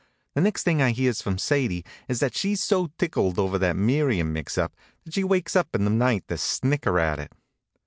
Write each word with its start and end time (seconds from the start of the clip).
The 0.33 0.41
next 0.41 0.63
thing 0.63 0.81
I 0.81 0.93
hears 0.93 1.21
from 1.21 1.37
Sadie 1.37 1.85
is 2.07 2.21
that 2.21 2.33
she's 2.35 2.63
so 2.63 2.89
tickled 2.97 3.37
over 3.37 3.59
that 3.59 3.75
Miriam 3.75 4.33
mix 4.33 4.57
up 4.57 4.75
that 5.03 5.13
she 5.13 5.23
wakes 5.23 5.55
up 5.55 5.75
in 5.75 5.83
the 5.83 5.91
night 5.91 6.27
to 6.27 6.39
snicker 6.39 6.97
at 6.99 7.19
it. 7.19 7.31